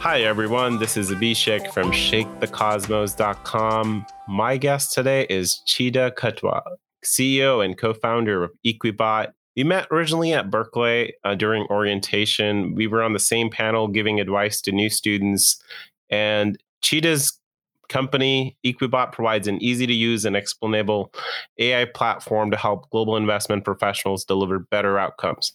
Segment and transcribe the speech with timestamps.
[0.00, 0.78] Hi, everyone.
[0.78, 4.06] This is Abhishek from ShakeTheCosmos.com.
[4.28, 6.62] My guest today is Chida Khatua,
[7.04, 9.32] CEO and co founder of Equibot.
[9.56, 12.76] We met originally at Berkeley uh, during orientation.
[12.76, 15.60] We were on the same panel giving advice to new students.
[16.10, 17.36] And Chida's
[17.88, 21.12] company, Equibot, provides an easy to use and explainable
[21.58, 25.54] AI platform to help global investment professionals deliver better outcomes.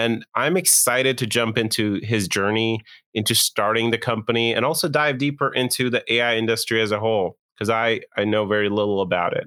[0.00, 2.80] And I'm excited to jump into his journey
[3.12, 7.36] into starting the company and also dive deeper into the AI industry as a whole
[7.54, 9.46] because I, I know very little about it.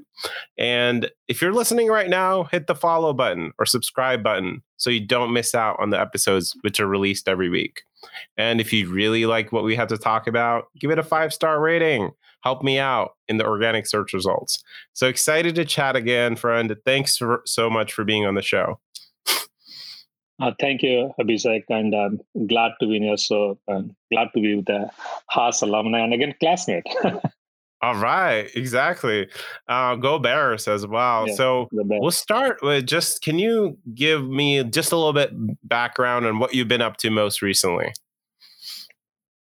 [0.55, 5.03] And if you're listening right now, hit the follow button or subscribe button so you
[5.03, 7.81] don't miss out on the episodes which are released every week.
[8.38, 11.33] And if you really like what we have to talk about, give it a five
[11.33, 12.11] star rating.
[12.44, 14.63] Help me out in the organic search results.
[14.91, 16.75] So excited to chat again, friend.
[16.85, 18.80] Thanks for, so much for being on the show.
[20.43, 23.15] Uh, thank you, Abhishek, and I'm glad to be here.
[23.15, 24.89] So um, glad to be with the
[25.29, 26.83] Haas alumni and again classmate.
[27.81, 29.30] All right, exactly.
[29.69, 31.30] Uh, go Bears as well.
[31.30, 35.31] Yeah, so we'll start with just can you give me just a little bit
[35.66, 37.94] background on what you've been up to most recently?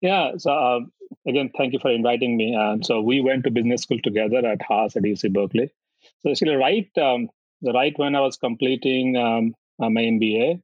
[0.02, 0.36] Yeah.
[0.38, 0.80] So uh,
[1.26, 2.54] again, thank you for inviting me.
[2.54, 5.72] Um, so we went to business school together at Haas at UC Berkeley.
[6.20, 7.28] So actually, right, um,
[7.60, 10.60] right when I was completing um, uh, my MBA,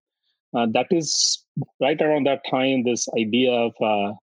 [0.55, 1.45] uh, that is
[1.81, 4.15] right around that time, this idea of uh,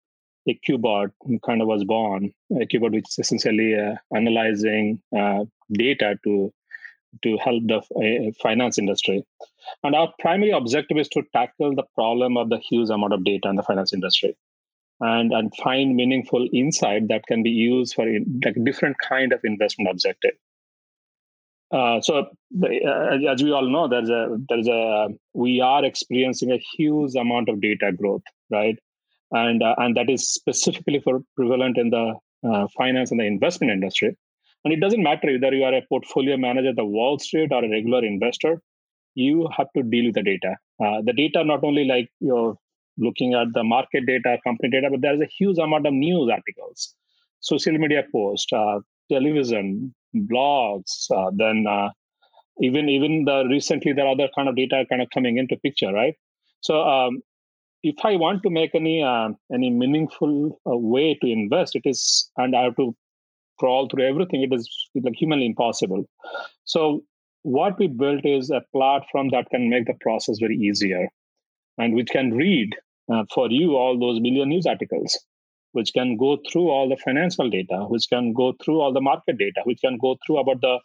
[0.49, 1.11] Equibot
[1.45, 2.33] kind of was born.
[2.53, 6.53] A Equibot, which is essentially uh, analyzing uh, data to
[7.23, 9.25] to help the uh, finance industry.
[9.83, 13.49] And our primary objective is to tackle the problem of the huge amount of data
[13.49, 14.37] in the finance industry
[15.01, 19.41] and, and find meaningful insight that can be used for in, like different kind of
[19.45, 20.33] investment objective.
[21.75, 26.63] Uh, so, uh, as we all know, there's a there's a we are experiencing a
[26.77, 28.79] huge amount of data growth, right?
[29.33, 32.15] And uh, and that is specifically for prevalent in the
[32.49, 34.17] uh, finance and the investment industry.
[34.65, 37.65] And it doesn't matter whether you are a portfolio manager at the Wall Street or
[37.65, 38.63] a regular investor,
[39.17, 40.57] you have to deal with the data.
[40.83, 42.57] Uh, the data not only like you're
[42.99, 46.95] looking at the market data, company data, but there's a huge amount of news articles,
[47.41, 48.47] social media posts,
[49.11, 51.91] television, blogs, uh, then uh,
[52.61, 55.93] even even the recently there are other kind of data kind of coming into picture,
[55.93, 56.15] right?
[56.61, 57.21] So um,
[57.83, 62.31] if I want to make any uh, any meaningful uh, way to invest, it is
[62.37, 62.95] and I have to
[63.59, 64.43] crawl through everything.
[64.43, 66.05] It is like humanly impossible.
[66.65, 67.03] So
[67.43, 71.09] what we built is a platform that can make the process very easier
[71.77, 72.75] and which can read
[73.13, 75.19] uh, for you all those million news articles
[75.75, 79.39] which can go through all the financial data, which can go through all the market
[79.39, 80.79] data, which can go through about the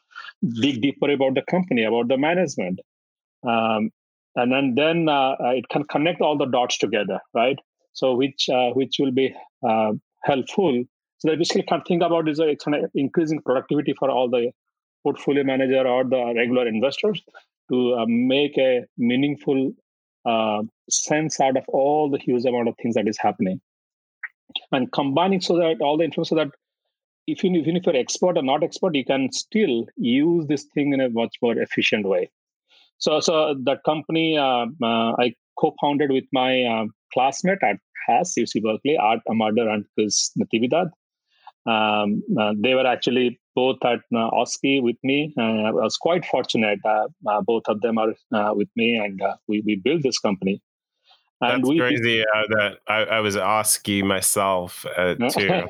[0.61, 2.79] dig deeper about the company, about the management.
[3.47, 3.91] Um,
[4.35, 7.59] and then, then uh, it can connect all the dots together, right?
[7.93, 9.35] So which uh, which will be
[9.67, 10.83] uh, helpful.
[11.19, 14.51] So that basically can think about is it's increasing productivity for all the
[15.03, 17.21] portfolio manager or the regular investors
[17.71, 19.71] to uh, make a meaningful
[20.25, 23.59] uh, sense out of all the huge amount of things that is happening
[24.71, 26.51] and combining so that all the information so that
[27.27, 30.93] if you, even if you're expert or not expert, you can still use this thing
[30.93, 32.29] in a much more efficient way.
[32.97, 37.77] So, so that company uh, uh, I co-founded with my uh, classmate at
[38.07, 40.89] Haas UC Berkeley, Art Amador and Chris Natividad.
[41.65, 45.33] Um, uh, they were actually both at uh, OSCE with me.
[45.37, 46.79] Uh, I was quite fortunate.
[47.45, 50.61] both of them are with me, and we, we built this company.
[51.41, 55.63] And That's crazy uh, that I, I, was OSCE myself uh, too.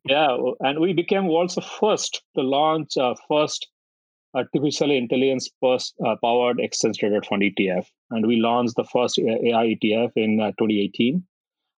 [0.08, 3.68] yeah, and we became world's first to launch uh, first
[4.34, 9.76] artificial intelligence first uh, powered exchange traded fund ETF, and we launched the first AI
[9.76, 11.22] ETF in uh, 2018.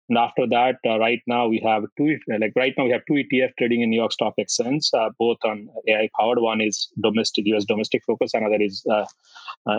[0.08, 3.16] And after that, uh, right now we have two like right now we have two
[3.16, 6.40] ETF trading in New York Stock Exchange, both on AI powered.
[6.40, 8.86] One is domestic US domestic focus, another is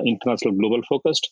[0.05, 1.31] international global focused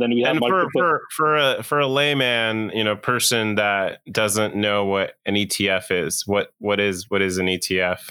[0.00, 4.00] then we have and for, for for a for a layman, you know, person that
[4.10, 8.10] doesn't know what an ETF is, what what is what is an ETF?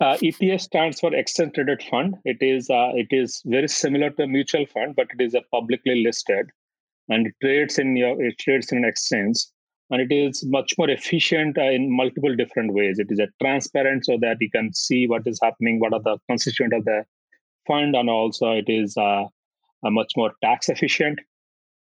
[0.00, 2.16] Uh, ETF stands for Exchange Traded Fund.
[2.24, 5.42] It is uh, it is very similar to a mutual fund, but it is a
[5.50, 6.50] publicly listed,
[7.08, 9.38] and it trades in your it trades in an exchange,
[9.90, 12.98] and it is much more efficient uh, in multiple different ways.
[12.98, 16.18] It is a transparent so that you can see what is happening, what are the
[16.28, 17.04] constituent of the
[17.66, 19.24] fund, and also it is uh,
[19.90, 21.18] much more tax efficient.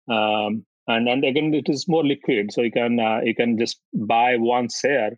[0.09, 3.79] Um, and and again, it is more liquid, so you can uh, you can just
[3.93, 5.11] buy one share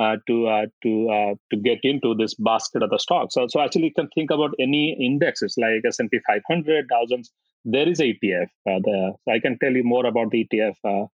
[0.00, 3.34] uh, to uh, to uh, to get into this basket of the stocks.
[3.34, 7.30] So so actually, you can think about any indexes like S and P 500, thousands.
[7.64, 9.12] There is ETF uh, there.
[9.24, 11.06] So I can tell you more about the ETF uh,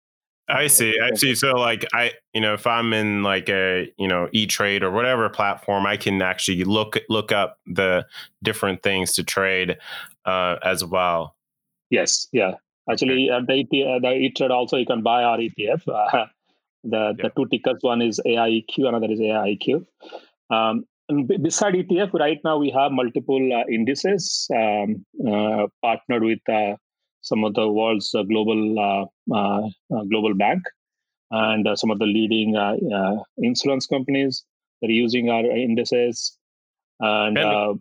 [0.52, 0.94] I see.
[1.02, 1.34] I see.
[1.36, 4.92] So like I, you know, if I'm in like a, you know, E Trade or
[4.92, 8.06] whatever platform, I can actually look look up the
[8.44, 9.78] different things to trade
[10.26, 11.36] uh, as well.
[11.90, 12.28] Yes.
[12.32, 12.56] Yeah.
[12.90, 15.88] Actually, uh, the, uh, the E Trade also you can buy our ETF.
[15.88, 16.26] Uh,
[16.84, 19.86] the the two tickers, one is AIEQ, another is AIQ.
[20.50, 26.40] Um, and beside ETF, right now we have multiple uh, indices um, uh, partnered with
[26.50, 26.76] uh,
[27.22, 29.70] some of the world's uh, global uh, uh,
[30.10, 30.62] global bank
[31.32, 32.56] and some of the leading
[33.38, 34.44] insurance companies
[34.82, 36.38] that are using our indices.
[37.00, 37.80] And, and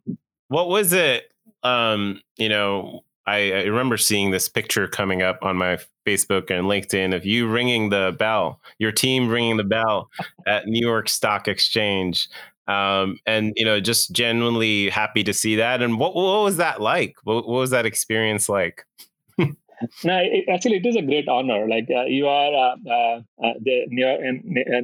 [0.48, 1.32] what was it?
[1.62, 6.66] Um, you know, I, I, remember seeing this picture coming up on my Facebook and
[6.66, 10.10] LinkedIn of you ringing the bell, your team ringing the bell
[10.46, 12.28] at New York Stock Exchange.
[12.66, 15.82] Um, and you know, just genuinely happy to see that.
[15.82, 17.16] And what what was that like?
[17.24, 18.86] What, what was that experience like?
[19.38, 19.54] no,
[20.04, 21.66] it, actually, it is a great honor.
[21.68, 24.20] Like uh, you are uh, uh, uh the New York,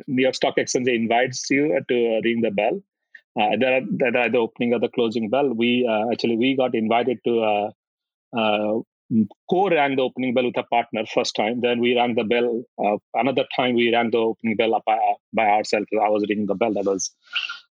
[0.06, 2.80] New York Stock Exchange invites you to ring the bell.
[3.38, 5.52] Uh, there, are, there the opening or the closing bell.
[5.52, 7.70] We uh, actually we got invited to uh,
[8.36, 8.80] uh,
[9.50, 11.60] co rang the opening bell with a partner first time.
[11.60, 12.64] Then we rang the bell.
[13.14, 14.98] another time we rang the opening bell by,
[15.34, 15.86] by ourselves.
[15.92, 16.72] I was ringing the bell.
[16.72, 17.10] That was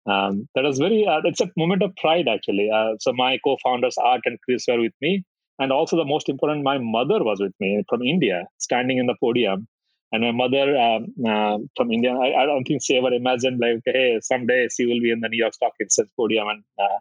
[0.07, 1.05] um, that was very.
[1.25, 2.71] it's a moment of pride actually.
[2.99, 5.25] so my co-founders Art and Chris were with me
[5.59, 9.15] and also, the most important, my mother was with me from India, standing in the
[9.21, 9.69] podium.
[10.13, 13.81] And my mother um, uh, from India, I, I, don't think she ever imagined like,
[13.87, 16.99] hey, someday she will be in the New York Stock Exchange podium and uh,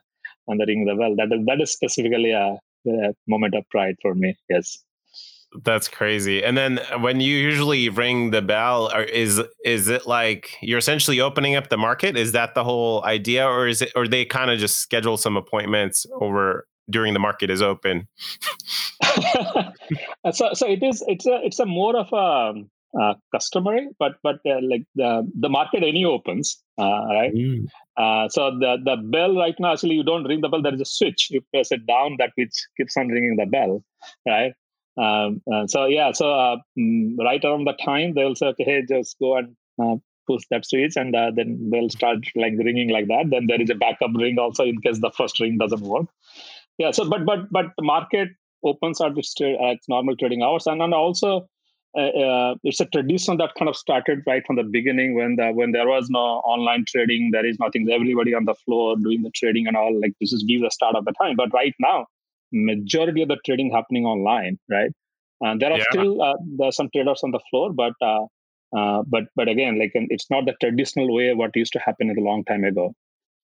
[0.47, 1.15] and the ring of the bell.
[1.17, 4.35] That is that is specifically a, a moment of pride for me.
[4.49, 4.83] Yes.
[5.65, 6.41] That's crazy.
[6.41, 11.55] And then when you usually ring the bell, is is it like you're essentially opening
[11.55, 12.15] up the market?
[12.15, 15.35] Is that the whole idea, or is it, or they kind of just schedule some
[15.35, 18.07] appointments over during the market is open.
[20.31, 21.03] so, so it is.
[21.07, 21.39] It's a.
[21.43, 22.53] It's a more of a
[22.99, 27.33] uh, customary, but but uh, like the the market any opens, uh, right?
[27.33, 27.67] Mm.
[27.97, 30.61] Uh, so the the bell right now actually you don't ring the bell.
[30.61, 31.29] There is a switch.
[31.31, 33.83] You press it down, that which keeps on ringing the bell,
[34.27, 34.53] right?
[34.97, 38.83] Um, uh, so yeah, so uh, mm, right around the time they'll say, okay, hey,
[38.87, 39.55] just go and
[40.27, 43.29] push that switch, and then they'll start like ringing like that.
[43.29, 46.07] Then there is a backup ring also in case the first ring doesn't work
[46.77, 48.29] yeah so but but but the market
[48.63, 51.47] opens at its, normal trading hours and then also
[51.97, 55.51] uh, uh, it's a tradition that kind of started right from the beginning when the
[55.51, 56.19] when there was no
[56.53, 60.13] online trading there is nothing everybody on the floor doing the trading and all like
[60.21, 61.35] this is give the start of the time.
[61.35, 62.07] But right now
[62.53, 64.91] majority of the trading happening online right?
[65.41, 65.91] And there are yeah.
[65.91, 68.25] still uh, there are some traders on the floor but uh,
[68.77, 72.21] uh, but but again like it's not the traditional way what used to happen a
[72.21, 72.93] long time ago.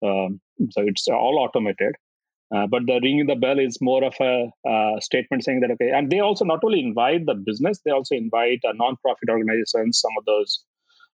[0.05, 0.39] Um,
[0.71, 1.95] so it's all automated
[2.55, 5.91] uh, but the ringing the bell is more of a uh, statement saying that okay,
[5.91, 10.11] and they also not only invite the business, they also invite a non-profit organizations, some
[10.17, 10.63] of those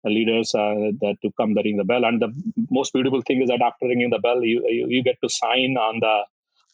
[0.06, 2.06] uh, leaders uh, that to come the ring the bell.
[2.06, 2.34] And the
[2.72, 5.76] most beautiful thing is that after ringing the bell, you you, you get to sign
[5.76, 6.24] on the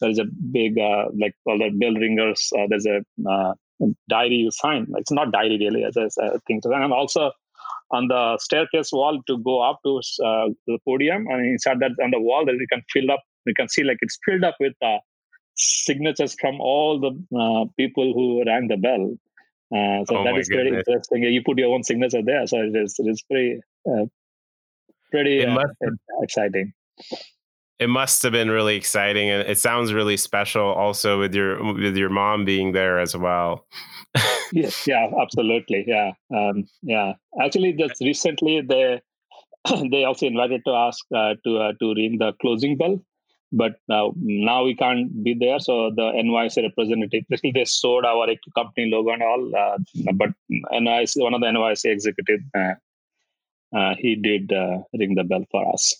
[0.00, 2.52] there is a big uh, like all the bell ringers.
[2.56, 3.02] Uh, there's a
[4.08, 4.86] diary you sign.
[4.98, 7.32] It's not diary really, as a thing to and also
[7.90, 12.20] on the staircase wall to go up to the podium and inside that on the
[12.20, 14.98] wall that you can fill up you can see like it's filled up with uh,
[15.56, 19.16] signatures from all the uh, people who rang the bell.
[19.74, 21.22] Uh, so oh that is very interesting.
[21.22, 24.04] You put your own signature there, so it is it is pretty uh,
[25.10, 25.58] pretty uh,
[26.22, 26.72] exciting.
[27.80, 30.64] It must have been really exciting, and it sounds really special.
[30.64, 33.66] Also, with your with your mom being there as well.
[34.52, 37.14] yes, yeah, absolutely, yeah, um, yeah.
[37.42, 39.00] Actually, just recently they
[39.90, 43.00] they also invited to ask uh, to uh, to ring the closing bell
[43.56, 45.60] but now now we can't be there.
[45.60, 49.78] So the NYSE representative, basically they sold our company logo and all, uh,
[50.14, 50.30] but
[50.72, 52.74] NYSE, one of the NYSE executive, uh,
[53.76, 55.94] uh, he did uh, ring the bell for us.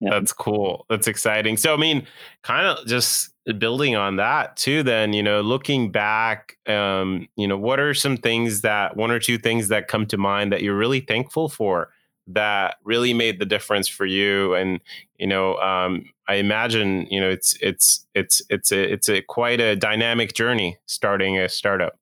[0.00, 0.10] Yeah.
[0.10, 0.84] That's cool.
[0.90, 1.56] That's exciting.
[1.56, 2.06] So I mean,
[2.42, 4.82] kind of just building on that too.
[4.82, 9.20] Then you know, looking back, um, you know, what are some things that one or
[9.20, 11.90] two things that come to mind that you're really thankful for?
[12.28, 14.80] that really made the difference for you and
[15.22, 19.60] you know um, i imagine you know it's it's it's it's a it's a quite
[19.60, 21.94] a dynamic journey starting a startup.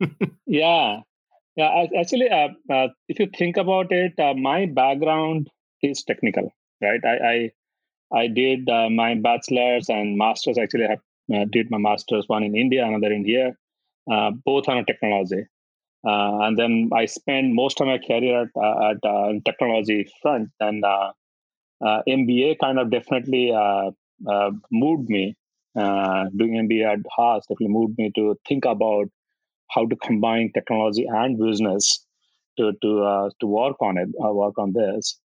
[0.46, 1.00] Yeah.
[1.56, 5.48] Yeah actually uh, uh, if you think about it uh, my background
[5.82, 7.04] is technical right?
[7.12, 7.36] I i,
[8.22, 10.98] I did uh, my bachelor's and master's actually i
[11.34, 13.50] uh, did my master's one in india another in here
[14.14, 15.42] uh, both on technology.
[16.04, 20.84] And then I spent most of my career at, at technology front, and
[21.84, 23.90] uh, uh MBA kind of definitely uh,
[24.70, 25.36] moved me.
[25.74, 29.06] doing MBA at Haas definitely moved me to think about
[29.70, 32.04] how to combine technology and business.
[32.58, 35.18] to to uh, to work on it, uh, work on this.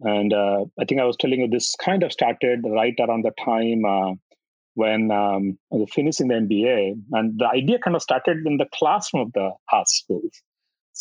[0.00, 3.32] And uh, I think I was telling you this kind of started right around the
[3.44, 4.14] time uh,
[4.74, 8.66] when um, I was finishing the MBA, and the idea kind of started in the
[8.74, 10.42] classroom of the Haas schools.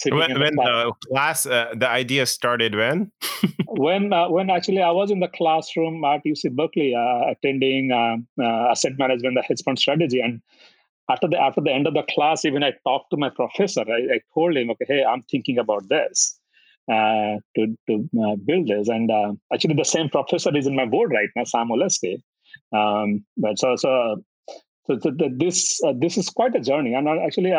[0.05, 3.11] When, when the class, uh, the idea started when?
[3.67, 8.27] when uh, when actually I was in the classroom at UC Berkeley, uh, attending um,
[8.39, 10.41] uh, asset management, the hedge fund strategy, and
[11.09, 13.81] after the after the end of the class, even I talked to my professor.
[13.81, 16.39] I, I told him, okay, hey, I'm thinking about this
[16.89, 19.11] uh, to to uh, build this, and
[19.53, 22.21] actually the same professor is in my board right now, Sam Oleski.
[22.71, 24.23] Um, but so so
[24.87, 27.51] so, so this this is quite a journey, and actually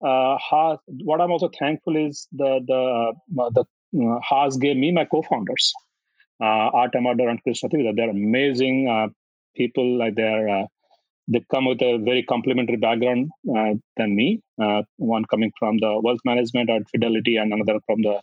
[0.00, 3.64] uh, Haas, what I'm also thankful is the the uh, the
[4.00, 5.72] uh, Haas gave me my co-founders,
[6.40, 9.08] uh, Art Amador and Chris They're amazing uh,
[9.56, 9.98] people.
[9.98, 10.66] Like they're uh,
[11.26, 14.40] they come with a very complementary background uh, than me.
[14.96, 18.20] one coming from the wealth management at Fidelity, and another from the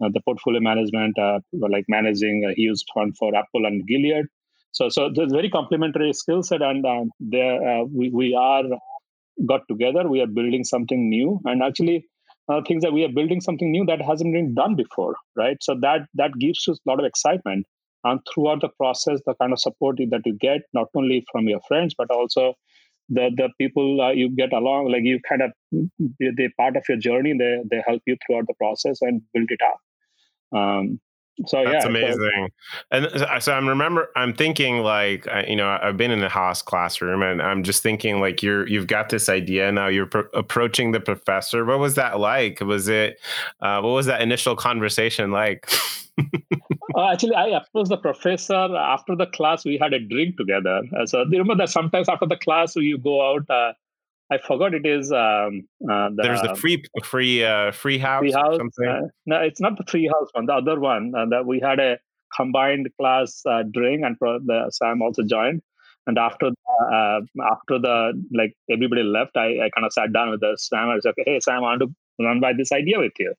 [0.00, 1.16] the portfolio management,
[1.52, 4.24] like managing a huge fund for Apple and Gilead.
[4.72, 6.84] So, so there's very complementary skill set, and
[7.20, 8.64] there we we are
[9.46, 11.40] got together we are building something new.
[11.44, 12.06] And actually
[12.48, 15.56] uh, things that we are building something new that hasn't been done before right?
[15.60, 17.66] So that that gives us a lot of excitement.
[18.04, 21.60] And throughout the process the kind of support that you get not only from your
[21.68, 22.54] friends but also
[23.08, 25.50] the the people uh, you get along like you kind of
[26.18, 27.34] they're part of your journey.
[27.38, 29.78] They they help you throughout the process and build it up.
[30.58, 31.00] Um,
[31.46, 32.48] so that's yeah, amazing.
[32.92, 36.62] So, and so I'm remember I'm thinking like you know I've been in the Haas
[36.62, 40.92] classroom and I'm just thinking like you're you've got this idea now you're pro- approaching
[40.92, 41.64] the professor.
[41.64, 42.60] What was that like?
[42.60, 43.20] Was it
[43.60, 45.68] uh, what was that initial conversation like?
[46.94, 49.64] uh, actually, I approached the professor after the class.
[49.64, 50.82] We had a drink together.
[50.98, 53.72] Uh, so do you remember that sometimes after the class you go out uh,
[54.32, 55.12] I forgot it is.
[55.12, 58.20] Um, uh, the, There's the free free uh, free house.
[58.20, 58.60] Free house.
[58.60, 60.46] Uh, no, it's not the free house one.
[60.46, 61.98] The other one uh, that we had a
[62.34, 65.60] combined class uh, drink, and the, Sam also joined.
[66.06, 67.20] And after uh,
[67.52, 70.88] after the like everybody left, I, I kind of sat down with the Sam.
[70.88, 73.34] I was like, "Hey, Sam, I want to run by this idea with you.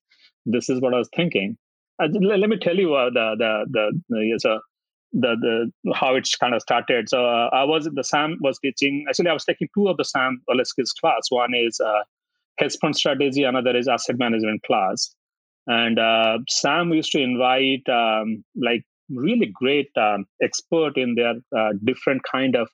[0.46, 1.58] This is what I was thinking."
[2.00, 4.60] let, let me tell you the the the, the so
[5.14, 5.36] the
[5.84, 7.08] the how it's kind of started.
[7.08, 9.06] So uh, I was the Sam was teaching.
[9.08, 11.28] Actually, I was taking two of the Sam Oleski's class.
[11.30, 12.04] One is uh,
[12.58, 13.44] hedge fund strategy.
[13.44, 15.16] Another is asset management class.
[15.68, 21.74] And uh, Sam used to invite um, like really great um, expert in their uh,
[21.86, 22.70] different kind of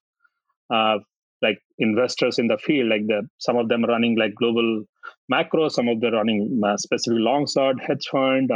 [0.73, 0.97] uh,
[1.41, 2.89] like investors in the field.
[2.89, 4.83] Like the some of them running like global
[5.27, 8.49] macro, some of them running uh, specific long short hedge fund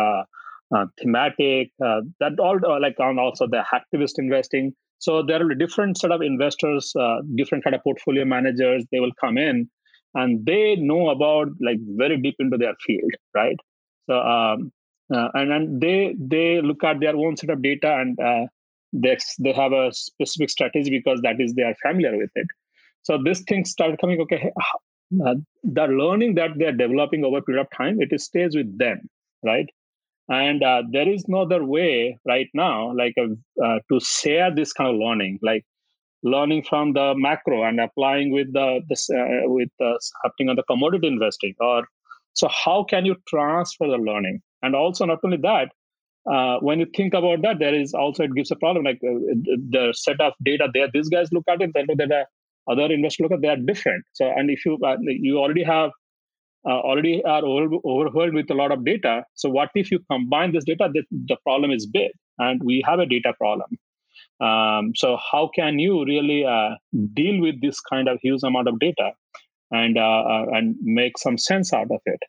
[0.99, 4.73] thematic, uh, that all uh, like on also the activist investing.
[4.99, 8.85] So there are different sort of investors, uh, different kind of portfolio managers.
[8.91, 9.69] They will come in,
[10.15, 13.57] and they know about like very deep into their field, right?
[14.09, 14.71] So um,
[15.13, 18.47] uh, and and they they look at their own set of data and uh,
[18.93, 22.47] they they have a specific strategy because that is they are familiar with it.
[23.03, 24.21] So this thing started coming.
[24.21, 24.51] Okay,
[25.11, 29.01] the learning that they are developing over a period of time, it stays with them,
[29.43, 29.67] right?
[30.29, 34.71] And uh, there is no other way right now like uh, uh, to share this
[34.73, 35.65] kind of learning like
[36.23, 39.69] learning from the macro and applying with the this uh, with
[40.23, 41.83] happening on the commodity investing or
[42.33, 44.41] so how can you transfer the learning?
[44.61, 45.69] And also not only that
[46.29, 49.19] uh, when you think about that there is also it gives a problem like uh,
[49.69, 52.25] the set of data there these guys look at it then the
[52.69, 54.03] other investors look at they are different.
[54.13, 55.91] So and if you you already have
[56.65, 59.23] uh, already are over, overwhelmed with a lot of data.
[59.33, 60.89] So what if you combine this data?
[60.93, 63.77] The, the problem is big, and we have a data problem.
[64.39, 66.75] Um, so how can you really uh,
[67.13, 69.11] deal with this kind of huge amount of data
[69.71, 72.19] and uh, uh and make some sense out of it?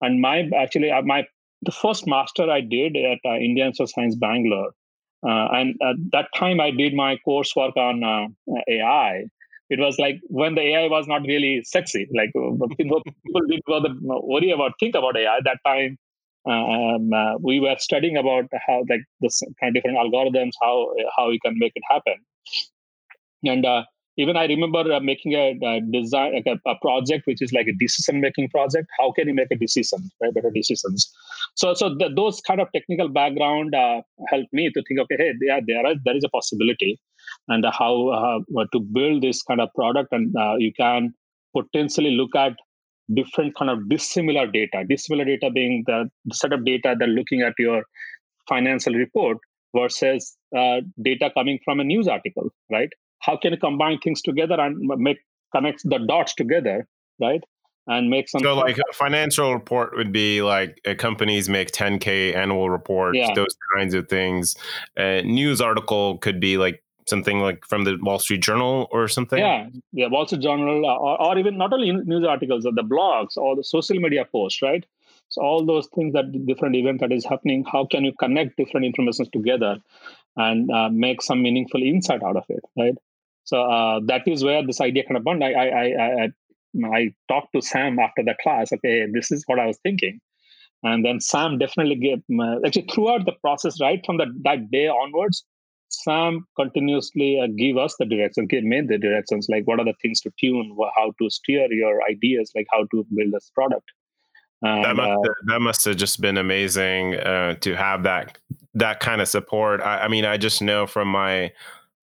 [0.00, 1.24] And my actually uh, my
[1.62, 4.72] the first master I did at uh, Indian Social Science Bangalore,
[5.22, 8.34] and at that time I did my coursework on
[8.68, 9.24] AI
[9.68, 12.08] it was like when the AI was not really sexy.
[12.14, 13.02] Like uh, people
[13.48, 15.98] didn't worry about think about AI at that time.
[16.48, 21.28] Um, uh, we were studying about how like this kind of different algorithms, how how
[21.28, 22.16] we can make it happen.
[23.44, 23.82] And uh,
[24.18, 27.66] even I remember uh, making a, a design, like a, a, project which is like
[27.66, 28.88] a decision making project.
[28.98, 30.32] How can you make a decision, right?
[30.32, 31.12] Better decisions.
[31.54, 35.32] So, so the, those kind of technical background uh, helped me to think, okay, hey,
[35.42, 36.98] yeah, there are there is a possibility,
[37.48, 41.14] and how uh, to build this kind of product, and uh, you can
[41.56, 42.52] potentially look at
[43.14, 44.84] different kind of dissimilar data.
[44.88, 47.84] Dissimilar data being the set of data that looking at your
[48.48, 49.38] financial report
[49.74, 52.90] versus uh, data coming from a news article, right?
[53.20, 55.18] how can you combine things together and make
[55.54, 56.86] connect the dots together
[57.20, 57.42] right
[57.88, 58.40] and make some.
[58.40, 63.32] So, like a financial report would be like uh, companies make 10k annual reports, yeah.
[63.34, 64.56] those kinds of things.
[64.98, 69.38] A news article could be like something like from the Wall Street Journal or something.
[69.38, 72.82] Yeah, yeah, Wall Street Journal, uh, or, or even not only news articles, or the
[72.82, 74.84] blogs, or the social media posts, right?
[75.28, 78.86] So all those things that different event that is happening, how can you connect different
[78.86, 79.78] informations together
[80.36, 82.96] and uh, make some meaningful insight out of it, right?
[83.44, 85.42] So uh, that is where this idea kind of born.
[85.42, 86.28] I, I, I, I,
[86.84, 88.72] I talked to Sam after the class.
[88.72, 90.20] Okay, this is what I was thinking,
[90.82, 94.88] and then Sam definitely gave uh, actually throughout the process, right from the, that day
[94.88, 95.44] onwards,
[95.88, 99.94] Sam continuously uh, give us the directions, give me the directions, like what are the
[100.02, 103.90] things to tune, how to steer your ideas, like how to build this product.
[104.62, 108.38] And, that must uh, that must have just been amazing uh, to have that
[108.74, 109.80] that kind of support.
[109.80, 111.52] I, I mean, I just know from my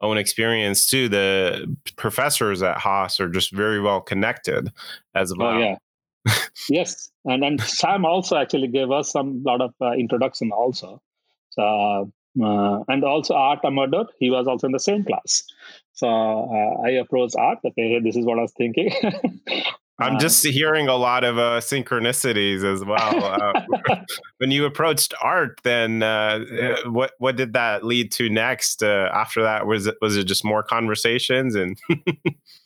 [0.02, 1.10] own experience too.
[1.10, 4.72] The professors at Haas are just very well connected
[5.16, 5.52] as oh, well.
[5.52, 6.36] Oh, yeah.
[6.70, 11.02] yes, and and Sam also actually gave us some lot of uh, introduction also.
[11.50, 12.12] So
[12.42, 15.44] uh, and also Art Amador, he was also in the same class.
[15.94, 17.60] So uh, I approached Art.
[17.66, 18.92] Okay, this is what I was thinking.
[20.00, 23.04] I'm uh, just hearing a lot of uh, synchronicities as well.
[23.34, 23.66] Uh,
[24.38, 28.84] when you approached art, then uh, uh, what what did that lead to next?
[28.84, 31.78] Uh, after that, was it was it just more conversations and?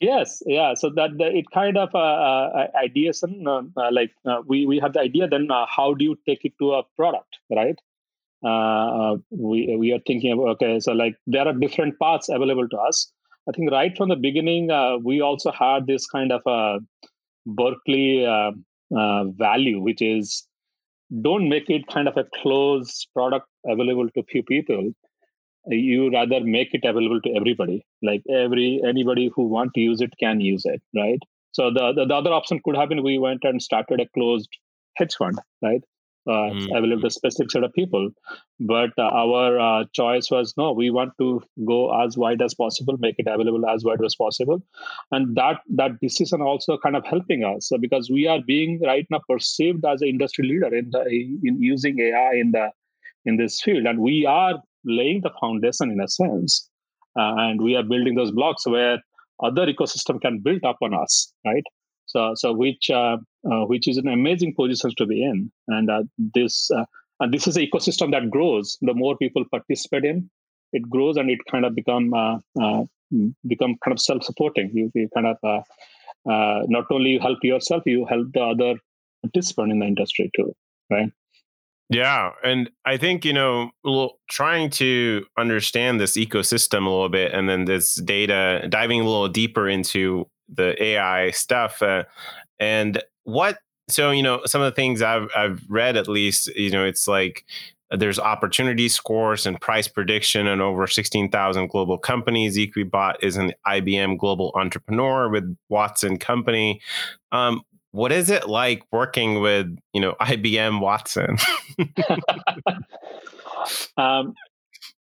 [0.02, 0.74] yes, yeah.
[0.74, 1.94] So that it kind of
[2.76, 3.48] ideas and
[3.92, 4.12] like
[4.46, 5.28] we we have the idea.
[5.28, 7.80] Then how do you take it to a product, right?
[8.42, 13.12] We we are thinking about okay, so like there are different paths available to us.
[13.50, 14.70] I think right from the beginning,
[15.04, 16.80] we also had this kind of a
[17.48, 18.52] Berkeley uh,
[18.96, 20.46] uh, value, which is
[21.22, 24.92] don't make it kind of a closed product available to few people.
[25.68, 27.86] You rather make it available to everybody.
[28.04, 31.20] Like every anybody who want to use it can use it, right?
[31.52, 34.50] So the, the, the other option could have been we went and started a closed
[34.98, 35.82] hedge fund, right?
[36.28, 36.78] Uh, mm.
[36.78, 38.10] available to a specific set of people.
[38.60, 42.98] But uh, our uh, choice was no, we want to go as wide as possible,
[43.00, 44.62] make it available as wide as possible,
[45.12, 49.06] and that that decision also kind of helping us so because we are being right
[49.10, 51.06] now perceived as an industry leader in the
[51.44, 52.70] in using AI in the
[53.26, 56.70] in this field, and we are laying the foundation in a sense,
[57.20, 59.00] uh, and we are building those blocks where
[59.44, 61.64] other ecosystem can build up on us, right?
[62.06, 63.18] So, so which uh,
[63.52, 66.70] uh, which is an amazing position to be in, and uh, this
[67.20, 68.78] and this is an ecosystem that grows.
[68.82, 70.30] The more people participate in,
[70.74, 72.12] it grows and it kind of become
[73.48, 74.72] become kind of self-supporting.
[74.74, 75.38] You, you kind of
[76.26, 78.76] not only help yourself, you help the other
[79.24, 80.54] participant in the industry too,
[80.92, 81.12] right?
[81.90, 82.32] Yeah.
[82.44, 83.72] And I think, you know,
[84.30, 89.30] trying to understand this ecosystem a little bit and then this data, diving a little
[89.30, 91.82] deeper into the AI stuff.
[91.82, 92.04] Uh,
[92.60, 93.60] and what,
[93.90, 97.08] so, you know, some of the things I've, I've read at least, you know, it's
[97.08, 97.46] like,
[97.90, 102.58] there's opportunity scores and price prediction and over 16,000 global companies.
[102.58, 106.82] Equibot is an IBM global entrepreneur with Watson Company.
[107.32, 107.62] Um,
[107.92, 111.38] what is it like working with you know IBM Watson?
[113.98, 114.36] um,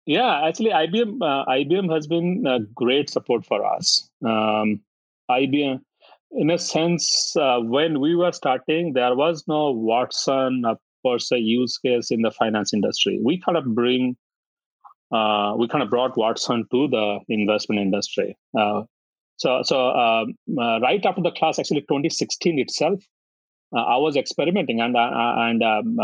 [0.05, 4.09] yeah, actually, IBM uh, IBM has been a great support for us.
[4.23, 4.81] Um,
[5.29, 5.81] IBM,
[6.31, 11.37] in a sense, uh, when we were starting, there was no Watson uh, per se
[11.37, 13.19] use case in the finance industry.
[13.23, 14.17] We kind of bring,
[15.11, 18.37] uh, we kind of brought Watson to the investment industry.
[18.57, 18.83] Uh,
[19.37, 22.99] so, so um, uh, right after the class, actually 2016 itself,
[23.75, 25.97] uh, I was experimenting, and and um,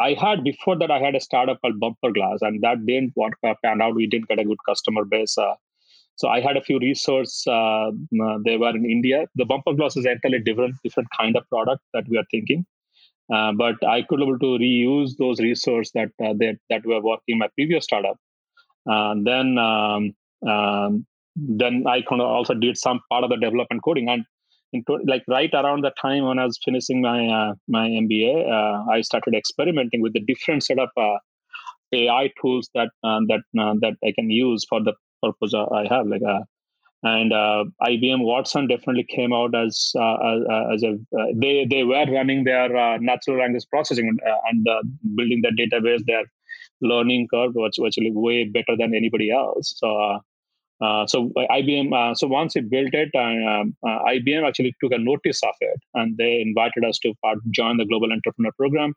[0.00, 3.34] I had before that I had a startup called Bumper Glass, and that didn't work
[3.44, 3.58] out.
[3.94, 5.36] We didn't get a good customer base
[6.18, 7.44] so I had a few resources.
[7.46, 9.26] Uh, uh, they were in India.
[9.36, 12.66] The bumper gloss is entirely different, different kind of product that we are thinking.
[13.32, 17.34] Uh, but I could able to reuse those resources that uh, that that were working
[17.34, 18.16] in my previous startup.
[18.86, 20.12] And then um,
[20.48, 24.08] um, then I kind of also did some part of the development coding.
[24.08, 24.24] And
[25.06, 29.02] like right around the time when I was finishing my uh, my MBA, uh, I
[29.02, 30.88] started experimenting with the different set of
[31.92, 36.06] AI tools that that that I can use for the purpose I have.
[36.06, 36.40] Like, uh,
[37.02, 40.42] and uh, IBM Watson definitely came out as uh, as,
[40.74, 44.66] as, a uh, they they were running their uh, natural language processing uh, and
[45.14, 46.02] building their database.
[46.06, 46.24] Their
[46.80, 49.74] learning curve was actually way better than anybody else.
[49.76, 50.20] So.
[51.12, 55.80] so IBM, so once we built it, um, IBM actually took a notice of it,
[55.94, 58.94] and they invited us to part, join the Global Entrepreneur Program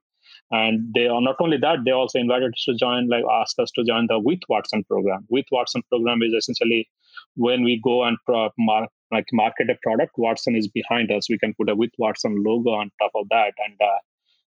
[0.49, 3.71] and they are not only that they also invited us to join like ask us
[3.71, 6.87] to join the with watson program with watson program is essentially
[7.35, 11.29] when we go and pro- mark, like market a product, Watson is behind us.
[11.29, 13.99] We can put a with Watson logo on top of that, and uh,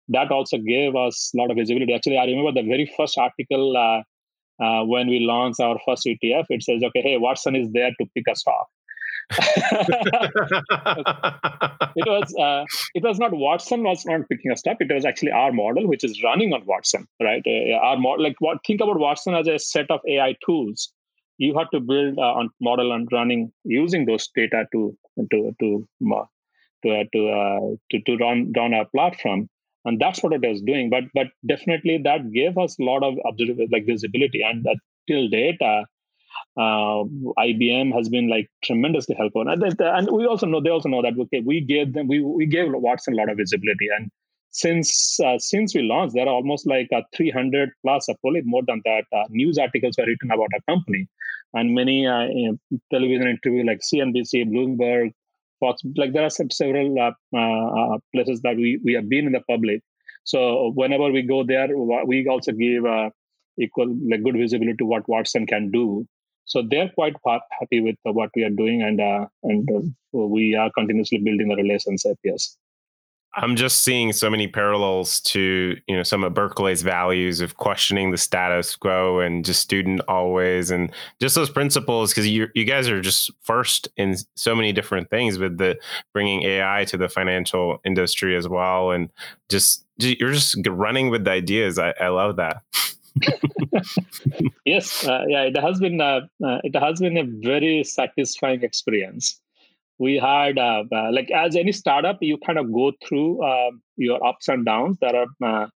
[0.10, 1.94] that also gave us a lot of visibility.
[1.94, 6.46] Actually, I remember the very first article uh, uh, when we launched our first ETF.
[6.50, 8.68] It says, "Okay, hey, Watson is there to pick a stock."
[9.32, 9.42] It
[12.06, 14.78] was uh, it was not Watson was not picking a stock.
[14.80, 17.42] It was actually our model, which is running on Watson, right?
[17.46, 20.92] Uh, our model, like what think about Watson as a set of AI tools.
[21.38, 24.96] You have to build uh, on model and running using those data to
[25.32, 29.50] to to to uh, to, uh, to to run run our platform
[29.86, 33.16] and that's what it is doing but but definitely that gave us a lot of
[33.72, 35.62] like visibility and that till date
[36.56, 37.04] uh, uh,
[37.40, 41.14] IBM has been like tremendously helpful, and, and we also know they also know that
[41.20, 44.12] okay, we gave them we we gave Watson a lot of visibility, and
[44.52, 48.62] since uh, since we launched, there are almost like uh, 300 plus, uh, probably more
[48.68, 51.08] than that, uh, news articles were written about our company,
[51.56, 55.12] and many uh, you know, television interview like CNBC, Bloomberg,
[55.60, 59.82] Fox, like there are several uh, places that we we have been in the public.
[60.24, 61.68] So whenever we go there,
[62.06, 62.86] we also give
[63.60, 66.08] equal like good visibility to what Watson can do
[66.46, 67.16] so they're quite
[67.60, 71.56] happy with what we are doing, and uh, and uh, we are continuously building the
[71.56, 72.18] relationship.
[72.24, 72.58] Yes.
[73.36, 78.12] I'm just seeing so many parallels to you know some of Berkeley's values of questioning
[78.12, 82.88] the status quo and just student always and just those principles because you you guys
[82.90, 85.80] are just first in so many different things with the
[86.14, 89.10] bringing AI to the financial industry as well and
[89.50, 91.80] just you're just running with the ideas.
[91.80, 92.62] I, I love that.
[94.66, 99.40] yes, uh, yeah, it has been uh, uh, it has been a very satisfying experience.
[100.00, 104.26] We had uh, uh, like as any startup, you kind of go through um, your
[104.26, 104.98] ups and downs.
[105.00, 105.70] There are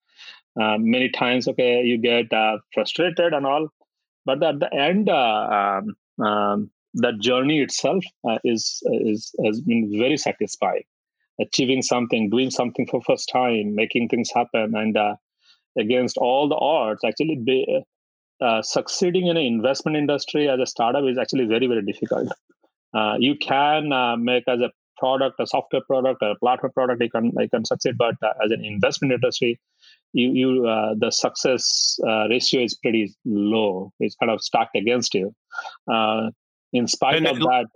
[0.61, 2.27] uh, many times, okay, you get
[2.73, 3.68] frustrated and all,
[4.25, 8.05] but at the end, um, um, that journey itself
[8.44, 10.85] is is has been very satisfying.
[11.40, 14.97] Achieving something, doing something for first time, making things happen, and
[15.79, 17.85] against all the odds, actually be,
[18.41, 22.29] uh, succeeding in an investment industry as a startup is actually very, very difficult.
[22.93, 27.11] Uh, you can uh, make as a product, a software product, a platform product, you
[27.11, 27.99] can you can succeed.
[27.99, 29.59] But uh, as an investment industry,
[30.13, 33.93] you you uh, the success uh, ratio is pretty low.
[33.99, 35.35] It's kind of stacked against you.
[36.73, 37.67] in spite and of that,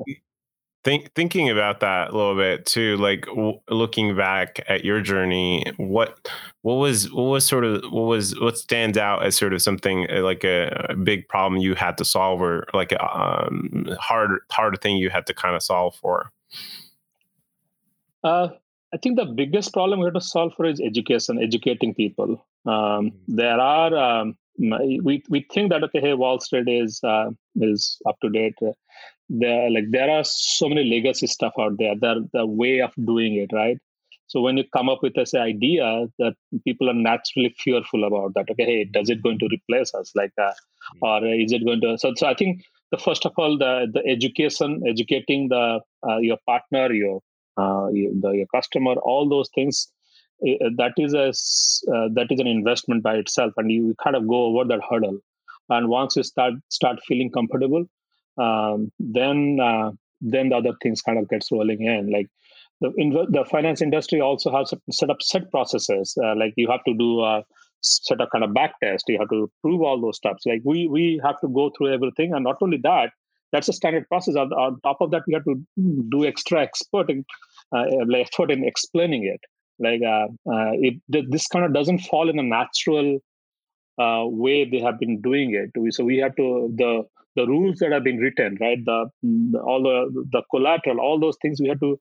[0.88, 5.62] Think, thinking about that a little bit too, like w- looking back at your journey,
[5.77, 6.31] what
[6.62, 10.07] what was what was sort of what was what stands out as sort of something
[10.11, 14.40] uh, like a, a big problem you had to solve, or like a um, hard
[14.51, 16.33] hard thing you had to kind of solve for?
[18.24, 18.48] Uh,
[18.94, 22.42] I think the biggest problem we have to solve for is education, educating people.
[22.64, 23.37] Um, mm-hmm.
[23.37, 28.16] there are um, we we think that okay, hey, Wall Street is uh, is up
[28.23, 28.55] to date.
[29.29, 31.94] There like there are so many legacy stuff out there.
[31.94, 33.79] The the way of doing it right?
[34.29, 38.51] So when you come up with this idea that people are naturally fearful about that
[38.51, 40.12] okay hey does it going to replace us?
[40.14, 40.55] Like that
[40.92, 40.99] hmm.
[41.03, 44.07] or is it going to so, so i think the first of all the the
[44.07, 47.21] education educating the uh, your partner your
[47.57, 49.88] uh, your, the, your customer all those things
[50.40, 51.29] that is a
[51.94, 55.18] uh, that is an investment by itself and you kind of go over that hurdle.
[55.70, 57.85] And once you start start feeling comfortable
[58.38, 62.11] um, then uh, then the other things kind of gets rolling in.
[62.11, 62.29] Like
[62.81, 66.94] the the finance industry also has set up set processes uh, like you have to
[66.94, 67.42] do a
[67.81, 69.05] set of kind of back test.
[69.09, 72.33] You have to prove all those steps like we we have to go through everything
[72.33, 73.11] and not only that
[73.51, 74.37] that's a standard process.
[74.37, 75.62] On, on top of that we have to
[76.11, 77.24] do extra expert in,
[77.74, 79.40] uh, effort in explaining it
[79.79, 83.19] like uh, uh, it, this kind of doesn't fall in a natural
[83.99, 87.05] uh, way they have been doing it so we have to the
[87.38, 88.85] the rules that have been written, right?
[88.85, 89.99] The, the all the
[90.33, 91.99] the collateral, all those things we have to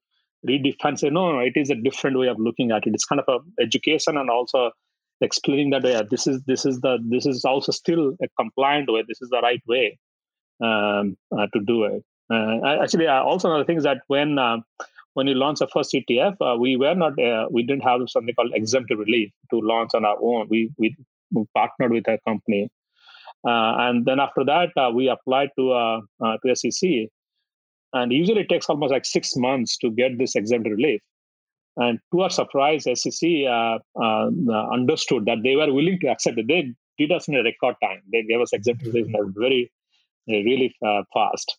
[0.47, 0.97] redefine.
[0.97, 2.93] Say no, no, it is a different way of looking at it.
[2.93, 4.71] It's kind of a education and also
[5.21, 9.03] explaining that yeah, this is this is the this is also still a compliant way.
[9.07, 9.99] This is the right way
[10.61, 12.03] um, uh, to do it.
[12.29, 14.57] Uh, actually, uh, also another thing is that when uh,
[15.17, 18.35] when we launched the first ETF, uh, we were not uh, we didn't have something
[18.35, 20.47] called exemptive relief to launch on our own.
[20.49, 20.95] We we
[21.55, 22.69] partnered with a company
[23.47, 26.01] uh, and then after that, uh, we applied to uh,
[26.45, 26.89] to SEC,
[27.93, 31.01] and usually it takes almost like six months to get this exempt relief.
[31.77, 33.29] And to our surprise, SEC
[34.73, 36.47] understood that they were willing to accept it.
[36.47, 38.01] They did us in a record time.
[38.11, 39.71] They gave us exempt relief a very,
[40.27, 40.75] really
[41.13, 41.57] fast.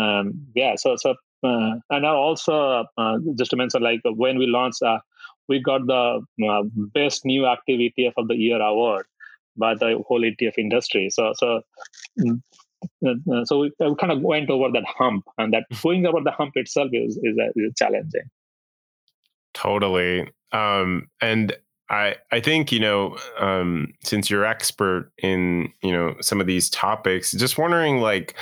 [0.00, 4.82] Um, yeah, so so and I also uh, just to mention, like when we launched,
[4.82, 4.98] uh,
[5.48, 6.20] we got the
[6.94, 9.06] best new active ETF of the year award
[9.56, 11.08] by the whole ETF industry.
[11.10, 11.62] So, so
[12.18, 12.40] mm,
[13.06, 16.30] uh, so we, we, kind of went over that hump, and that going over the
[16.30, 18.28] hump itself is is, is challenging.
[19.54, 20.30] Totally.
[20.52, 21.56] Um, and
[21.90, 26.70] I I think you know um, since you're expert in you know some of these
[26.70, 28.34] topics, just wondering like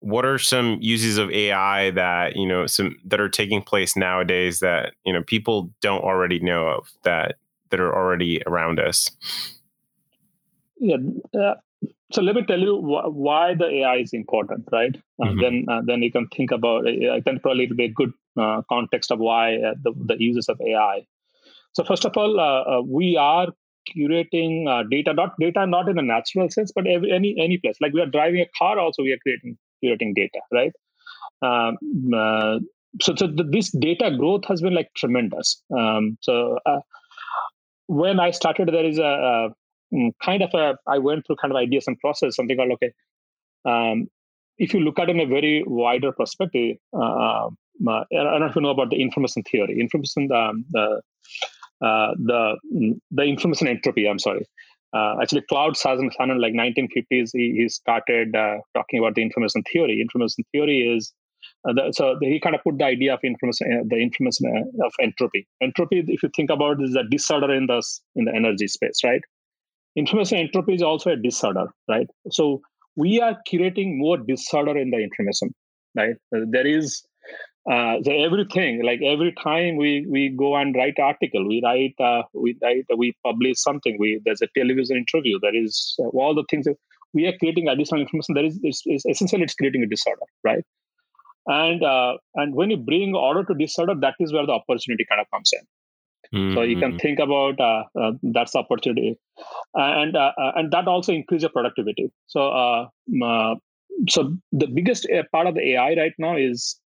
[0.00, 4.60] what are some uses of AI that you know some that are taking place nowadays
[4.60, 7.36] that you know people don't already know of that
[7.70, 9.10] that are already around us.
[10.78, 10.96] Yeah.
[11.38, 11.54] Uh,
[12.12, 14.94] so let me tell you wh- why the AI is important, right?
[15.22, 15.40] Uh, mm-hmm.
[15.40, 16.86] Then uh, then you can think about.
[16.86, 20.48] I can probably it'll be a good uh, context of why uh, the the uses
[20.48, 21.06] of AI.
[21.72, 23.48] So first of all, uh, uh, we are
[23.96, 27.76] curating uh, data, not data not in a natural sense, but every, any any place.
[27.80, 30.72] Like we are driving a car, also we are creating curating data, right?
[31.42, 31.78] Um,
[32.14, 32.58] uh,
[33.00, 35.62] so so the, this data growth has been like tremendous.
[35.76, 36.58] Um, so
[37.86, 39.48] when I started, there is a, a,
[39.92, 42.92] mm, kind of a I went through kind of ideas and process something called okay.
[43.64, 44.08] Um,
[44.58, 47.48] if you look at it in a very wider perspective, uh,
[47.88, 49.80] I don't know if you know about the information theory.
[49.80, 51.00] Information, um, uh,
[51.80, 52.56] the
[53.10, 54.06] the information entropy.
[54.08, 54.46] I'm sorry.
[54.92, 60.00] Uh, actually, Claude Shannon, like 1950s, he, he started uh, talking about the information theory.
[60.00, 61.12] Information theory is
[61.68, 64.46] uh, the, so he kind of put the idea of information, uh, the information
[64.80, 65.46] uh, of entropy.
[65.62, 67.82] Entropy, if you think about it, is a disorder in the
[68.16, 69.20] in the energy space, right?
[69.96, 72.06] Information entropy is also a disorder, right?
[72.30, 72.60] So
[72.96, 75.54] we are creating more disorder in the information,
[75.96, 76.16] right?
[76.32, 77.02] There is
[77.68, 82.22] uh, so everything like every time we we go and write article we write uh,
[82.32, 86.44] we write we publish something we there's a television interview there is uh, all the
[86.50, 86.76] things that
[87.12, 90.64] we are creating additional information that it's, is, is essentially it's creating a disorder right
[91.48, 95.20] and uh, and when you bring order to disorder that is where the opportunity kind
[95.20, 96.54] of comes in mm-hmm.
[96.54, 96.98] so you can mm-hmm.
[96.98, 99.18] think about uh, uh, that's the opportunity
[99.74, 102.88] and uh, and that also increases your productivity so
[104.08, 106.79] so the biggest part of the ai right now is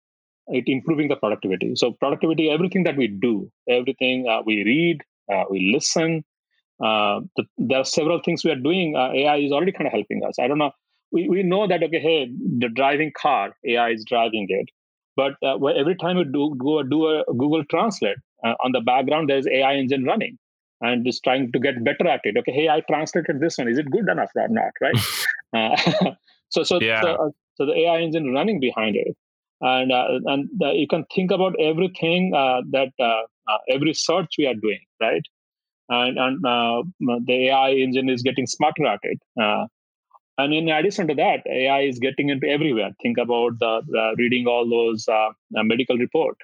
[0.47, 1.75] it improving the productivity.
[1.75, 5.01] So productivity, everything that we do, everything uh, we read,
[5.32, 6.23] uh, we listen.
[6.84, 8.95] Uh, the, there are several things we are doing.
[8.95, 10.38] Uh, AI is already kind of helping us.
[10.39, 10.71] I don't know.
[11.12, 14.69] We, we know that okay, hey, the driving car, AI is driving it.
[15.15, 19.29] But uh, every time we do go do a Google Translate uh, on the background,
[19.29, 20.39] there's AI engine running
[20.82, 22.36] and just trying to get better at it.
[22.38, 23.67] Okay, hey, I translated this one.
[23.67, 24.71] Is it good enough or not?
[24.82, 24.97] Right.
[26.49, 27.01] so so yeah.
[27.01, 29.15] so, so the AI engine running behind it
[29.62, 34.56] and uh, and you can think about everything uh, that uh, every search we are
[34.56, 35.24] doing right?
[35.89, 36.42] And and
[37.28, 39.20] the ai engine is getting smarter at it
[40.38, 42.92] and in addition to that ai is getting into everywhere.
[43.02, 45.06] Think about the, reading all those
[45.52, 46.38] medical report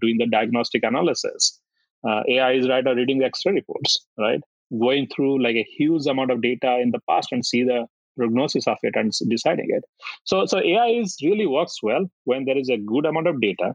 [0.00, 1.60] doing the diagnostic analysis.
[2.04, 4.40] Ai is right reading the x-ray reports right?
[4.78, 7.86] Going through like a huge amount of data in the past and see the
[8.20, 9.84] prognosis of it and deciding it.
[10.24, 13.74] So, so AI is really works well when there is a good amount of data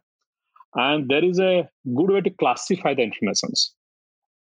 [0.76, 3.74] and there is a good way to classify the informations.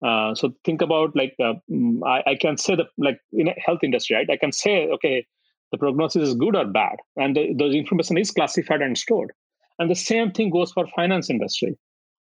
[0.05, 3.53] Uh, so think about like uh, mm, I, I, can say the like in a
[3.65, 4.29] health industry, right?
[4.29, 5.25] I can say okay,
[5.71, 9.31] the prognosis is good or bad, and the, the information is classified and stored.
[9.79, 11.77] And the same thing goes for finance industry.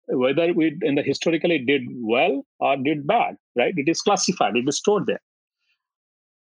[0.08, 3.74] Whether we in the historically did well or did bad, right?
[3.76, 5.20] It is classified, it is stored there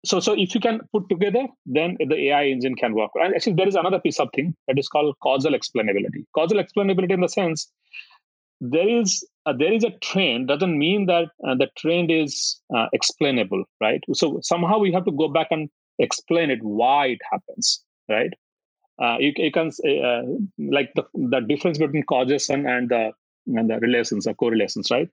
[0.04, 3.10] so so if you can put together then the ai engine can work.
[3.14, 6.24] And actually there is another piece of thing that is called causal explainability.
[6.34, 7.70] Causal explainability in the sense
[8.60, 12.86] there is uh, there is a trend doesn't mean that uh, the trend is uh,
[12.92, 14.02] explainable right?
[14.12, 18.32] So somehow we have to go back and explain it why it happens right?
[19.02, 20.22] Uh, you, you can uh,
[20.58, 23.12] like the, the difference between causation and the
[23.46, 25.08] and the relations or correlations right?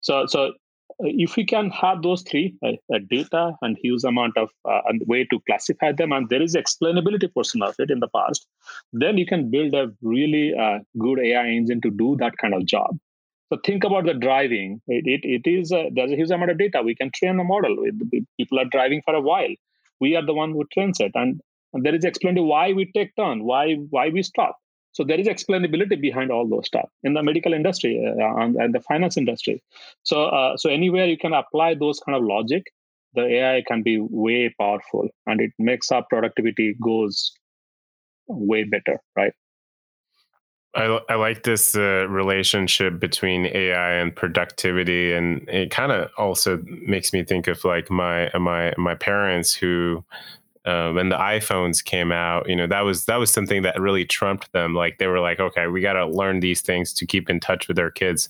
[0.00, 0.52] So so
[1.00, 5.02] if we can have those three uh, uh, data and huge amount of uh, and
[5.06, 8.46] way to classify them and there is explainability portion of it in the past
[8.92, 12.64] then you can build a really uh, good ai engine to do that kind of
[12.66, 12.96] job.
[13.52, 14.80] So think about the driving.
[14.86, 16.80] It, it, it is a, there's a huge amount of data.
[16.82, 17.76] We can train a model.
[18.38, 19.54] People are driving for a while.
[20.00, 21.12] We are the one who trains it.
[21.14, 21.38] And,
[21.74, 24.56] and there is explained why we take turn why why we stop
[24.92, 28.74] so there is explainability behind all those stuff in the medical industry uh, and, and,
[28.74, 29.62] the finance industry.
[30.02, 32.72] So uh, so anywhere you can apply those kind of logic,
[33.14, 37.32] the AI can be way powerful, and it makes our productivity goes
[38.26, 39.32] way better, right?
[40.74, 46.62] I, I like this uh, relationship between AI and productivity, and it kind of also
[46.66, 50.02] makes me think of like my my my parents who
[50.64, 54.04] uh, when the iPhones came out, you know, that was that was something that really
[54.04, 54.74] trumped them.
[54.74, 57.66] Like they were like, okay, we got to learn these things to keep in touch
[57.66, 58.28] with their kids.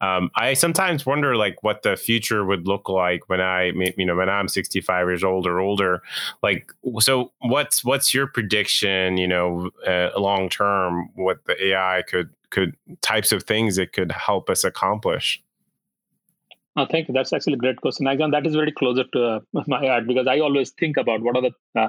[0.00, 4.16] Um, I sometimes wonder like what the future would look like when I, you know,
[4.16, 6.02] when I'm 65 years old or older.
[6.42, 9.18] Like, so what's what's your prediction?
[9.18, 14.12] You know, uh, long term, what the AI could could types of things it could
[14.12, 15.42] help us accomplish.
[16.76, 17.14] Oh, thank you.
[17.14, 18.06] That's actually a great question.
[18.06, 21.36] Again, that is very closer to uh, my heart because I always think about what
[21.36, 21.88] are the uh,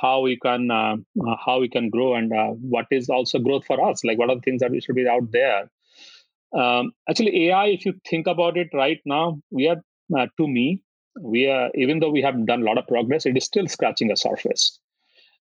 [0.00, 3.66] how we can uh, uh how we can grow and uh, what is also growth
[3.66, 4.02] for us.
[4.04, 5.70] Like what are the things that we should be out there.
[6.56, 7.66] Um, actually, AI.
[7.66, 9.82] If you think about it right now, we are
[10.16, 10.80] uh, to me
[11.20, 14.08] we are even though we have done a lot of progress, it is still scratching
[14.08, 14.78] the surface.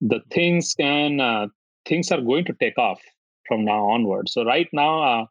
[0.01, 1.51] The things can
[1.87, 3.01] things are going to take off
[3.47, 4.29] from now onward.
[4.29, 5.29] So right now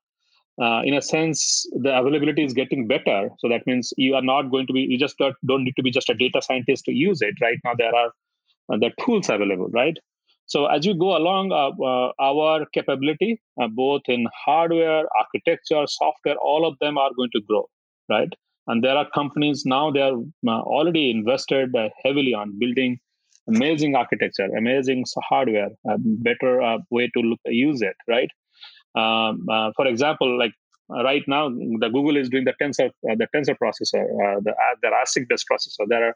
[0.61, 3.29] uh, in a sense, the availability is getting better.
[3.39, 5.91] So that means you are not going to be, you just don't need to be
[5.91, 7.35] just a data scientist to use it.
[7.41, 8.11] Right now, there are
[8.71, 9.97] uh, the tools available, right?
[10.45, 16.35] So as you go along, uh, uh our capability, uh, both in hardware, architecture, software,
[16.35, 17.67] all of them are going to grow,
[18.09, 18.31] right?
[18.67, 22.99] And there are companies now they are uh, already invested heavily on building
[23.47, 28.29] amazing architecture, amazing hardware, a better way to look, use it, right?
[28.95, 30.53] Um, uh, for example, like
[30.93, 34.53] uh, right now, the Google is doing the tensor uh, the tensor processor, uh, the
[34.81, 35.87] the ASIC-based processor.
[35.87, 36.15] There are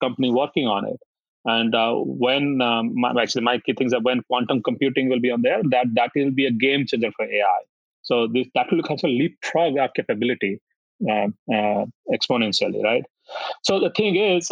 [0.00, 1.00] company working on it.
[1.44, 5.30] And uh, when um, my, actually my key things are when quantum computing will be
[5.30, 7.60] on there, that that will be a game changer for AI.
[8.02, 10.60] So this that will actually leapfrog our capability
[11.08, 11.28] uh,
[12.12, 13.04] exponentially, right?
[13.62, 14.50] So the thing is,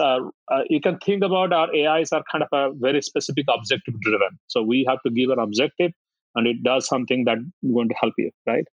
[0.69, 4.39] you can think about our AIs are kind of a very specific objective driven.
[4.47, 5.93] So we have to give an objective
[6.37, 7.43] and it does something that's
[7.75, 8.67] going to help you right?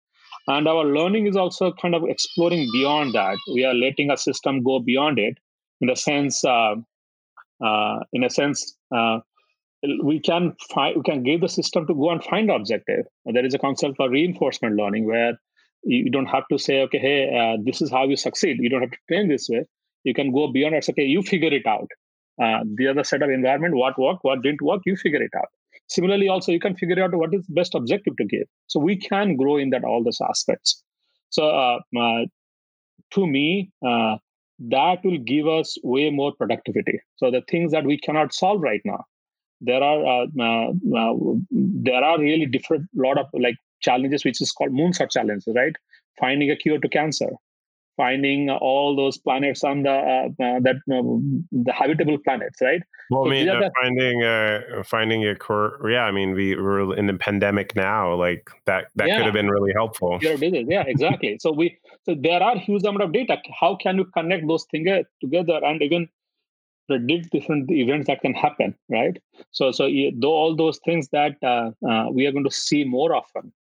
[0.48, 3.38] And our learning is also kind of exploring beyond that.
[3.54, 5.38] We are letting a system go beyond it
[5.82, 6.76] in a sense uh,
[7.64, 9.20] uh, in a sense uh,
[10.04, 13.06] we can find we can give the system to go and find objective.
[13.26, 15.34] There is a concept for reinforcement learning where
[15.84, 18.58] you don't have to say okay hey uh, this is how you succeed.
[18.60, 19.66] You don't have to train this way.
[20.04, 21.88] You can go beyond it okay you figure it out.
[22.42, 25.50] Uh, the other set of environment what worked what didn't work you figure it out
[25.96, 28.48] Similarly, also you can figure out what is the best objective to give.
[28.68, 30.84] So we can grow in that all those aspects.
[31.30, 32.26] So uh, uh,
[33.16, 34.16] to me, uh,
[34.60, 37.00] that will give us way more productivity.
[37.18, 39.04] So the things that we cannot solve right now,
[39.62, 40.70] there are uh, uh,
[41.02, 41.14] uh,
[41.90, 45.76] there are really different lot of like challenges, which is called moonshot challenges, right?
[46.20, 47.30] Finding a cure to cancer,
[47.96, 51.02] finding all those planets on the uh, uh, that uh,
[51.52, 52.82] the habitable planets, right?
[53.10, 53.72] Well, so I mean, uh, the...
[53.82, 55.80] finding uh, finding a core.
[55.90, 58.14] Yeah, I mean, we we're in the pandemic now.
[58.16, 59.18] Like that that yeah.
[59.18, 60.20] could have been really helpful.
[60.22, 61.38] Yeah, exactly.
[61.40, 63.38] so we so there are huge amount of data.
[63.60, 64.90] How can you connect those things
[65.22, 66.10] together and even
[66.88, 69.18] predict different events that can happen, right?
[69.52, 71.72] So so though all those things that uh,
[72.12, 73.54] we are going to see more often,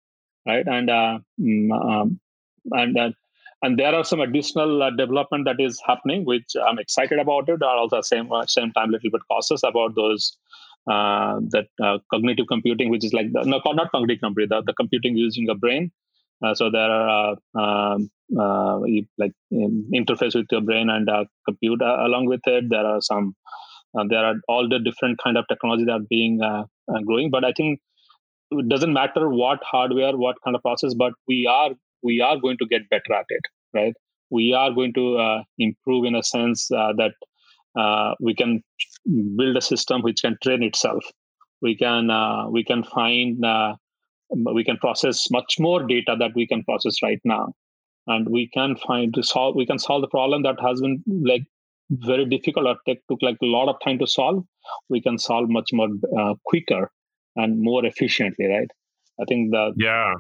[0.45, 0.65] right?
[0.67, 2.19] And mm, um,
[2.71, 3.15] and
[3.63, 7.63] and there are some additional uh, development that is happening which i'm excited about it
[7.63, 10.38] are also same uh, same time little bit cautious about those
[10.86, 14.73] uh, that uh, cognitive computing which is like the, no not cognitive computing the, the
[14.73, 15.89] computing using a brain.
[16.43, 18.10] Uh, so there are uh, um,
[19.17, 21.10] like um, interface with your brain and
[21.47, 22.65] compute along with it.
[22.69, 23.34] There are some
[24.10, 26.41] there are all the different kind of technology that are being
[27.06, 27.32] growing.
[27.32, 27.80] But i think
[28.52, 31.71] it doesn't matter what hardware what kind of process but we are
[32.03, 33.41] we are going to get better at it,
[33.73, 33.93] right?
[34.29, 37.13] We are going to uh, improve in a sense uh, that
[37.79, 38.63] uh, we can
[39.35, 41.03] build a system which can train itself.
[41.61, 43.75] We can uh, we can find uh,
[44.29, 47.53] we can process much more data that we can process right now,
[48.07, 51.43] and we can find to solve we can solve the problem that has been like
[51.89, 54.43] very difficult or take, took like a lot of time to solve.
[54.89, 55.89] We can solve much more
[56.19, 56.91] uh, quicker
[57.35, 58.69] and more efficiently, right?
[59.21, 60.13] I think that yeah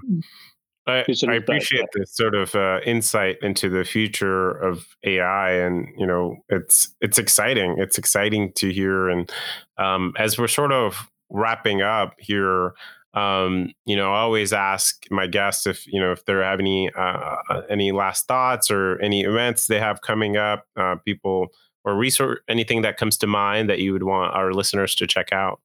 [0.85, 6.05] I, I appreciate this sort of uh, insight into the future of AI, and you
[6.05, 7.75] know, it's it's exciting.
[7.77, 9.31] It's exciting to hear, and
[9.77, 12.73] um, as we're sort of wrapping up here,
[13.13, 16.91] um, you know, I always ask my guests if you know if they have any
[16.93, 21.47] uh, uh, any last thoughts or any events they have coming up, uh, people
[21.85, 25.31] or resource anything that comes to mind that you would want our listeners to check
[25.31, 25.61] out.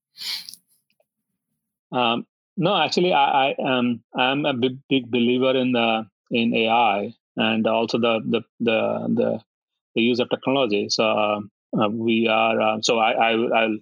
[1.90, 2.26] Um,
[2.58, 7.66] no, actually, I, I am I'm a big big believer in the in AI and
[7.66, 8.78] also the the the
[9.18, 9.40] the,
[9.94, 10.88] the use of technology.
[10.90, 11.40] So uh,
[11.80, 13.78] uh, we are uh, so I I I'll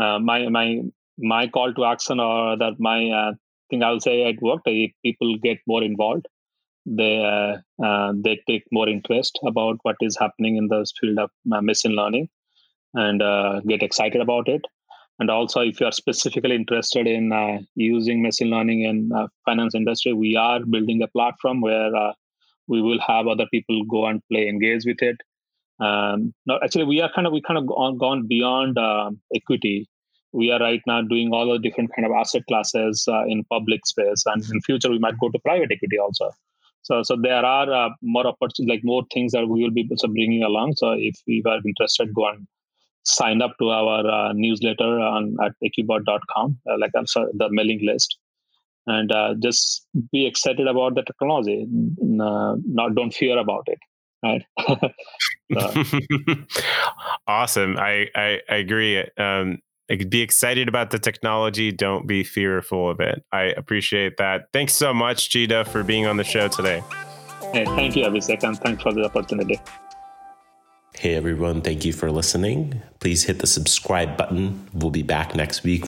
[0.00, 0.82] uh, my my
[1.18, 3.32] my call to action or that my uh,
[3.70, 6.26] thing I'll say at work if people get more involved,
[6.86, 7.16] they
[7.84, 12.28] uh, they take more interest about what is happening in the field of machine learning
[12.94, 14.62] and uh, get excited about it.
[15.18, 19.74] And also, if you are specifically interested in uh, using machine learning in uh, finance
[19.74, 22.12] industry, we are building a platform where uh,
[22.68, 25.16] we will have other people go and play, engage with it.
[25.80, 29.88] Um, no, actually, we are kind of we kind of gone, gone beyond um, equity.
[30.32, 33.86] We are right now doing all the different kind of asset classes uh, in public
[33.86, 36.30] space, and in future we might go to private equity also.
[36.82, 40.42] So, so there are uh, more opportunities, like more things that we will be bringing
[40.42, 40.74] along.
[40.76, 42.46] So, if you are interested, go and
[43.08, 47.80] sign up to our uh, newsletter on at equbot.com, uh, like I'm sorry, the mailing
[47.84, 48.16] list,
[48.86, 51.66] and uh, just be excited about the technology.
[52.02, 53.78] Uh, not don't fear about it.
[54.22, 54.42] Right.
[57.26, 57.76] awesome.
[57.78, 59.04] I, I, I agree.
[59.16, 59.58] Um,
[60.08, 61.72] be excited about the technology.
[61.72, 63.24] Don't be fearful of it.
[63.32, 64.48] I appreciate that.
[64.52, 66.82] Thanks so much, Chida, for being on the show today.
[67.52, 69.58] Hey, thank you, Abhishek, and thanks for the opportunity.
[70.98, 72.82] Hey everyone, thank you for listening.
[72.98, 74.68] Please hit the subscribe button.
[74.74, 75.86] We'll be back next week